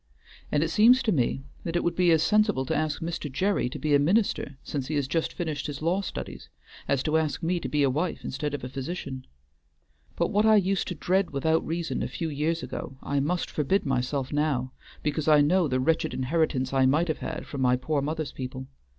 [0.51, 3.31] And it seems to me that it would be as sensible to ask Mr.
[3.31, 6.49] Gerry to be a minister since he has just finished his law studies,
[6.87, 9.27] as to ask me to be a wife instead of a physician.
[10.15, 13.85] But what I used to dread without reason a few years ago, I must forbid
[13.85, 14.71] myself now,
[15.03, 18.65] because I know the wretched inheritance I might have had from my poor mother's people.